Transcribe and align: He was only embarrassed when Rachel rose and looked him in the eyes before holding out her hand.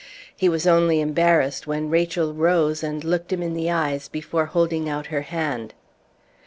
He 0.35 0.49
was 0.49 0.65
only 0.65 0.99
embarrassed 0.99 1.67
when 1.67 1.91
Rachel 1.91 2.33
rose 2.33 2.81
and 2.81 3.03
looked 3.03 3.31
him 3.31 3.43
in 3.43 3.53
the 3.53 3.69
eyes 3.69 4.07
before 4.07 4.47
holding 4.47 4.89
out 4.89 5.05
her 5.13 5.21
hand. 5.21 5.75